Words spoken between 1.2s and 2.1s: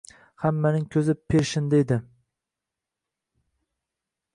Pershinda edi.